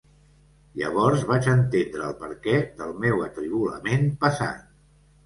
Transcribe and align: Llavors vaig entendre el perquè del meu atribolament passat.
Llavors 0.79 1.25
vaig 1.31 1.49
entendre 1.51 2.05
el 2.07 2.15
perquè 2.21 2.55
del 2.79 2.95
meu 3.05 3.21
atribolament 3.27 4.09
passat. 4.25 4.65